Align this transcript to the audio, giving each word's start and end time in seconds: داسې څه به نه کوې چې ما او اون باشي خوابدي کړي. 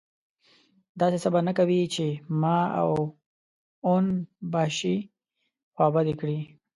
داسې 0.99 1.17
څه 1.23 1.29
به 1.33 1.39
نه 1.47 1.53
کوې 1.57 1.81
چې 1.93 2.05
ما 2.41 2.59
او 2.81 2.91
اون 3.87 4.05
باشي 4.53 4.95
خوابدي 5.73 6.13
کړي. 6.19 6.39